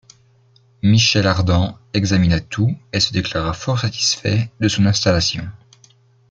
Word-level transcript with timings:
Michel 0.81 1.27
Ardan 1.27 1.77
examina 1.93 2.39
tout 2.39 2.75
et 2.91 2.99
se 2.99 3.13
déclara 3.13 3.53
fort 3.53 3.77
satisfait 3.81 4.49
de 4.59 4.67
son 4.67 4.87
installation. 4.87 5.47